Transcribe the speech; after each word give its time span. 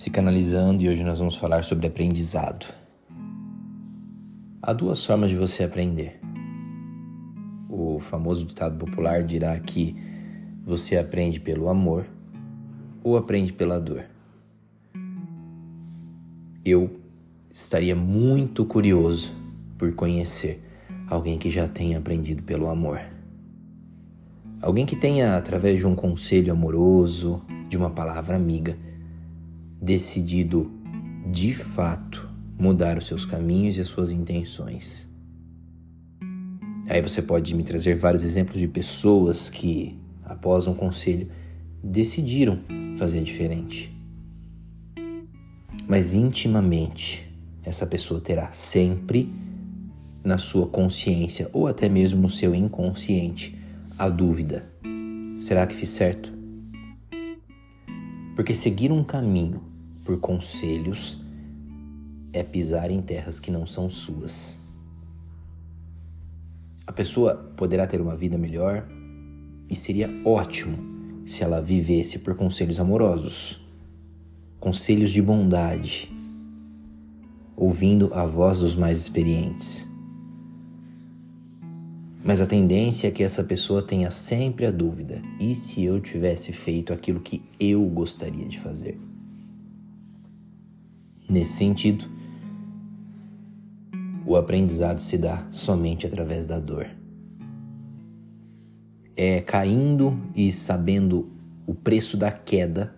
psicanalizando 0.00 0.80
e 0.80 0.88
hoje 0.88 1.04
nós 1.04 1.18
vamos 1.18 1.34
falar 1.34 1.62
sobre 1.62 1.86
aprendizado. 1.86 2.64
Há 4.62 4.72
duas 4.72 5.04
formas 5.04 5.28
de 5.28 5.36
você 5.36 5.62
aprender. 5.62 6.18
O 7.68 8.00
famoso 8.00 8.46
ditado 8.46 8.78
popular 8.78 9.22
dirá 9.22 9.60
que 9.60 9.94
você 10.64 10.96
aprende 10.96 11.38
pelo 11.38 11.68
amor 11.68 12.06
ou 13.04 13.14
aprende 13.18 13.52
pela 13.52 13.78
dor. 13.78 14.06
Eu 16.64 16.98
estaria 17.52 17.94
muito 17.94 18.64
curioso 18.64 19.34
por 19.76 19.94
conhecer 19.94 20.64
alguém 21.10 21.36
que 21.36 21.50
já 21.50 21.68
tenha 21.68 21.98
aprendido 21.98 22.42
pelo 22.42 22.70
amor. 22.70 23.02
Alguém 24.62 24.86
que 24.86 24.96
tenha, 24.96 25.36
através 25.36 25.78
de 25.78 25.86
um 25.86 25.94
conselho 25.94 26.50
amoroso, 26.50 27.42
de 27.68 27.76
uma 27.76 27.90
palavra 27.90 28.34
amiga, 28.34 28.78
decidido 29.80 30.70
de 31.30 31.54
fato 31.54 32.28
mudar 32.58 32.98
os 32.98 33.06
seus 33.06 33.24
caminhos 33.24 33.78
e 33.78 33.80
as 33.80 33.88
suas 33.88 34.12
intenções. 34.12 35.08
Aí 36.88 37.00
você 37.00 37.22
pode 37.22 37.54
me 37.54 37.62
trazer 37.62 37.94
vários 37.94 38.22
exemplos 38.22 38.58
de 38.58 38.66
pessoas 38.66 39.48
que, 39.48 39.96
após 40.24 40.66
um 40.66 40.74
conselho, 40.74 41.28
decidiram 41.82 42.60
fazer 42.96 43.22
diferente. 43.22 43.96
Mas 45.86 46.14
intimamente, 46.14 47.32
essa 47.62 47.86
pessoa 47.86 48.20
terá 48.20 48.52
sempre 48.52 49.32
na 50.22 50.36
sua 50.36 50.66
consciência 50.66 51.48
ou 51.52 51.66
até 51.66 51.88
mesmo 51.88 52.20
no 52.20 52.28
seu 52.28 52.54
inconsciente 52.54 53.56
a 53.98 54.08
dúvida: 54.08 54.70
será 55.38 55.66
que 55.66 55.74
fiz 55.74 55.88
certo? 55.90 56.39
Porque 58.40 58.54
seguir 58.54 58.90
um 58.90 59.04
caminho 59.04 59.62
por 60.02 60.18
conselhos 60.18 61.20
é 62.32 62.42
pisar 62.42 62.90
em 62.90 63.02
terras 63.02 63.38
que 63.38 63.50
não 63.50 63.66
são 63.66 63.90
suas. 63.90 64.58
A 66.86 66.90
pessoa 66.90 67.34
poderá 67.54 67.86
ter 67.86 68.00
uma 68.00 68.16
vida 68.16 68.38
melhor 68.38 68.88
e 69.68 69.76
seria 69.76 70.08
ótimo 70.24 70.78
se 71.26 71.44
ela 71.44 71.60
vivesse 71.60 72.20
por 72.20 72.34
conselhos 72.34 72.80
amorosos, 72.80 73.60
conselhos 74.58 75.10
de 75.10 75.20
bondade, 75.20 76.10
ouvindo 77.54 78.10
a 78.14 78.24
voz 78.24 78.60
dos 78.60 78.74
mais 78.74 79.00
experientes. 79.00 79.86
Mas 82.30 82.40
a 82.40 82.46
tendência 82.46 83.08
é 83.08 83.10
que 83.10 83.24
essa 83.24 83.42
pessoa 83.42 83.82
tenha 83.82 84.08
sempre 84.08 84.64
a 84.64 84.70
dúvida: 84.70 85.20
e 85.40 85.52
se 85.52 85.82
eu 85.82 86.00
tivesse 86.00 86.52
feito 86.52 86.92
aquilo 86.92 87.18
que 87.18 87.42
eu 87.58 87.84
gostaria 87.86 88.46
de 88.46 88.56
fazer? 88.60 88.96
Nesse 91.28 91.54
sentido, 91.54 92.08
o 94.24 94.36
aprendizado 94.36 95.00
se 95.00 95.18
dá 95.18 95.44
somente 95.50 96.06
através 96.06 96.46
da 96.46 96.60
dor. 96.60 96.86
É 99.16 99.40
caindo 99.40 100.16
e 100.32 100.52
sabendo 100.52 101.32
o 101.66 101.74
preço 101.74 102.16
da 102.16 102.30
queda 102.30 102.94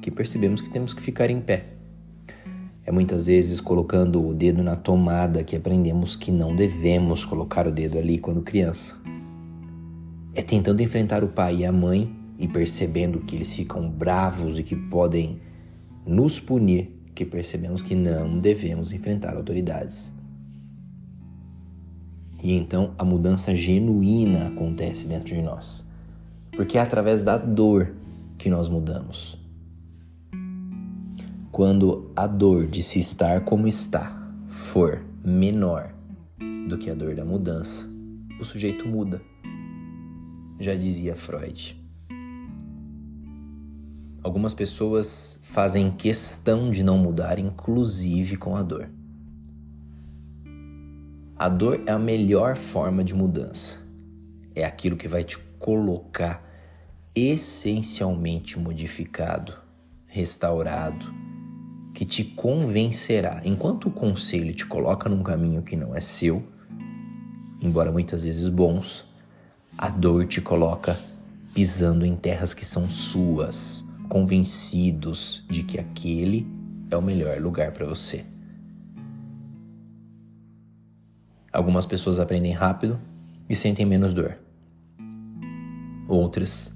que 0.00 0.10
percebemos 0.10 0.62
que 0.62 0.70
temos 0.70 0.94
que 0.94 1.02
ficar 1.02 1.28
em 1.28 1.42
pé. 1.42 1.79
É 2.90 2.92
muitas 2.92 3.28
vezes 3.28 3.60
colocando 3.60 4.20
o 4.20 4.34
dedo 4.34 4.64
na 4.64 4.74
tomada 4.74 5.44
que 5.44 5.54
aprendemos 5.54 6.16
que 6.16 6.32
não 6.32 6.56
devemos 6.56 7.24
colocar 7.24 7.64
o 7.68 7.70
dedo 7.70 7.96
ali 7.96 8.18
quando 8.18 8.42
criança. 8.42 9.00
É 10.34 10.42
tentando 10.42 10.82
enfrentar 10.82 11.22
o 11.22 11.28
pai 11.28 11.58
e 11.58 11.64
a 11.64 11.70
mãe 11.70 12.12
e 12.36 12.48
percebendo 12.48 13.20
que 13.20 13.36
eles 13.36 13.54
ficam 13.54 13.88
bravos 13.88 14.58
e 14.58 14.64
que 14.64 14.74
podem 14.74 15.40
nos 16.04 16.40
punir 16.40 17.00
que 17.14 17.24
percebemos 17.24 17.80
que 17.80 17.94
não 17.94 18.40
devemos 18.40 18.92
enfrentar 18.92 19.36
autoridades. 19.36 20.12
E 22.42 22.52
então 22.54 22.92
a 22.98 23.04
mudança 23.04 23.54
genuína 23.54 24.48
acontece 24.48 25.06
dentro 25.06 25.32
de 25.32 25.40
nós, 25.40 25.88
porque 26.56 26.76
é 26.76 26.80
através 26.80 27.22
da 27.22 27.38
dor 27.38 27.92
que 28.36 28.50
nós 28.50 28.68
mudamos. 28.68 29.39
Quando 31.60 32.10
a 32.16 32.26
dor 32.26 32.66
de 32.66 32.82
se 32.82 32.98
estar 32.98 33.44
como 33.44 33.68
está 33.68 34.18
for 34.48 35.04
menor 35.22 35.94
do 36.66 36.78
que 36.78 36.88
a 36.88 36.94
dor 36.94 37.14
da 37.14 37.22
mudança, 37.22 37.86
o 38.40 38.44
sujeito 38.46 38.88
muda. 38.88 39.20
Já 40.58 40.74
dizia 40.74 41.14
Freud. 41.14 41.78
Algumas 44.22 44.54
pessoas 44.54 45.38
fazem 45.42 45.90
questão 45.90 46.70
de 46.70 46.82
não 46.82 46.96
mudar, 46.96 47.38
inclusive 47.38 48.38
com 48.38 48.56
a 48.56 48.62
dor. 48.62 48.88
A 51.36 51.46
dor 51.50 51.82
é 51.84 51.92
a 51.92 51.98
melhor 51.98 52.56
forma 52.56 53.04
de 53.04 53.14
mudança. 53.14 53.78
É 54.54 54.64
aquilo 54.64 54.96
que 54.96 55.06
vai 55.06 55.24
te 55.24 55.38
colocar 55.58 56.42
essencialmente 57.14 58.58
modificado, 58.58 59.58
restaurado, 60.06 61.20
que 61.94 62.04
te 62.04 62.24
convencerá. 62.24 63.42
Enquanto 63.44 63.88
o 63.88 63.90
conselho 63.90 64.54
te 64.54 64.66
coloca 64.66 65.08
num 65.08 65.22
caminho 65.22 65.62
que 65.62 65.76
não 65.76 65.94
é 65.94 66.00
seu, 66.00 66.42
embora 67.60 67.92
muitas 67.92 68.22
vezes 68.22 68.48
bons, 68.48 69.04
a 69.76 69.88
dor 69.88 70.26
te 70.26 70.40
coloca 70.40 70.98
pisando 71.54 72.06
em 72.06 72.14
terras 72.14 72.54
que 72.54 72.64
são 72.64 72.88
suas 72.88 73.84
convencidos 74.08 75.44
de 75.48 75.62
que 75.62 75.78
aquele 75.78 76.46
é 76.90 76.96
o 76.96 77.02
melhor 77.02 77.40
lugar 77.40 77.72
para 77.72 77.86
você. 77.86 78.24
Algumas 81.52 81.86
pessoas 81.86 82.18
aprendem 82.18 82.52
rápido 82.52 83.00
e 83.48 83.56
sentem 83.56 83.84
menos 83.84 84.14
dor. 84.14 84.38
Outras 86.08 86.74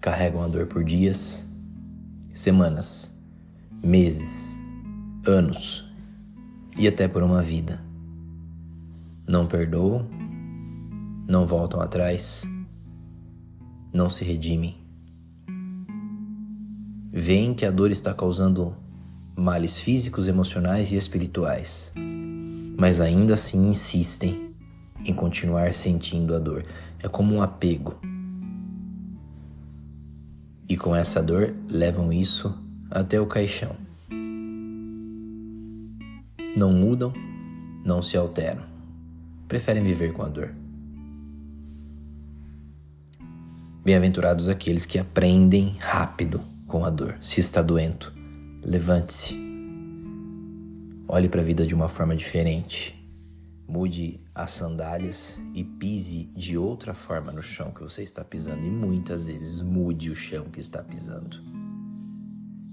carregam 0.00 0.42
a 0.42 0.48
dor 0.48 0.66
por 0.66 0.84
dias, 0.84 1.48
semanas, 2.32 3.13
meses, 3.84 4.56
anos 5.26 5.84
e 6.76 6.88
até 6.88 7.06
por 7.06 7.22
uma 7.22 7.42
vida. 7.42 7.80
Não 9.26 9.46
perdoam, 9.46 10.08
não 11.28 11.46
voltam 11.46 11.80
atrás, 11.80 12.44
não 13.92 14.10
se 14.10 14.24
redimem 14.24 14.84
veem 17.16 17.54
que 17.54 17.64
a 17.64 17.70
dor 17.70 17.92
está 17.92 18.12
causando 18.12 18.74
males 19.36 19.78
físicos, 19.78 20.26
emocionais 20.26 20.90
e 20.90 20.96
espirituais, 20.96 21.94
mas 22.76 23.00
ainda 23.00 23.34
assim 23.34 23.68
insistem 23.68 24.52
em 25.06 25.14
continuar 25.14 25.74
sentindo 25.74 26.34
a 26.34 26.40
dor. 26.40 26.66
É 26.98 27.06
como 27.06 27.32
um 27.32 27.40
apego. 27.40 27.94
E 30.68 30.76
com 30.76 30.92
essa 30.92 31.22
dor 31.22 31.54
levam 31.68 32.12
isso 32.12 32.52
até 32.94 33.20
o 33.20 33.26
caixão. 33.26 33.76
Não 36.56 36.72
mudam, 36.72 37.12
não 37.84 38.00
se 38.00 38.16
alteram. 38.16 38.62
Preferem 39.48 39.82
viver 39.82 40.12
com 40.12 40.22
a 40.22 40.28
dor. 40.28 40.54
Bem-aventurados 43.84 44.48
aqueles 44.48 44.86
que 44.86 44.98
aprendem 44.98 45.76
rápido 45.80 46.40
com 46.68 46.84
a 46.84 46.90
dor. 46.90 47.18
Se 47.20 47.40
está 47.40 47.60
doendo, 47.60 48.12
levante-se. 48.62 49.36
Olhe 51.08 51.28
para 51.28 51.42
a 51.42 51.44
vida 51.44 51.66
de 51.66 51.74
uma 51.74 51.88
forma 51.88 52.14
diferente. 52.14 52.94
Mude 53.66 54.20
as 54.32 54.52
sandálias 54.52 55.40
e 55.52 55.64
pise 55.64 56.30
de 56.34 56.56
outra 56.56 56.94
forma 56.94 57.32
no 57.32 57.42
chão 57.42 57.72
que 57.72 57.82
você 57.82 58.02
está 58.02 58.24
pisando. 58.24 58.64
E 58.64 58.70
muitas 58.70 59.26
vezes 59.26 59.60
mude 59.60 60.10
o 60.10 60.16
chão 60.16 60.44
que 60.44 60.60
está 60.60 60.82
pisando. 60.82 61.53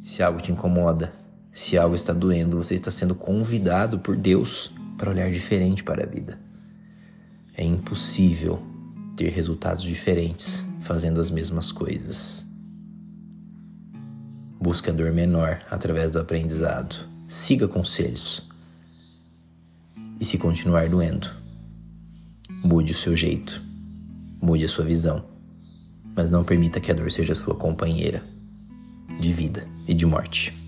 Se 0.02 0.24
algo 0.24 0.42
te 0.42 0.52
incomoda, 0.52 1.14
se 1.54 1.78
algo 1.78 1.94
está 1.94 2.12
doendo, 2.12 2.58
você 2.58 2.74
está 2.74 2.90
sendo 2.90 3.14
convidado 3.14 4.00
por 4.00 4.16
Deus 4.16 4.74
para 4.98 5.12
olhar 5.12 5.30
diferente 5.30 5.84
para 5.84 6.04
a 6.04 6.08
vida. 6.08 6.40
É 7.56 7.64
impossível 7.64 8.60
ter 9.16 9.30
resultados 9.30 9.84
diferentes 9.84 10.66
fazendo 10.82 11.22
as 11.22 11.30
mesmas 11.30 11.72
coisas. 11.72 12.48
Busque 14.60 14.90
a 14.90 14.94
dor 14.94 15.12
menor 15.12 15.62
através 15.70 16.10
do 16.10 16.20
aprendizado. 16.20 16.96
Siga 17.28 17.68
conselhos. 17.68 18.50
E 20.20 20.26
se 20.26 20.38
continuar 20.38 20.90
doendo, 20.90 21.30
mude 22.64 22.92
o 22.92 22.96
seu 22.96 23.16
jeito, 23.16 23.62
mude 24.42 24.66
a 24.66 24.70
sua 24.70 24.86
visão, 24.86 25.26
mas 26.16 26.32
não 26.32 26.44
permita 26.44 26.80
que 26.80 26.92
a 26.92 26.94
dor 26.94 27.12
seja 27.12 27.36
sua 27.36 27.56
companheira 27.56 28.41
de 29.20 29.34
vida 29.34 29.68
e 29.88 29.94
de 29.94 30.06
morte. 30.06 30.61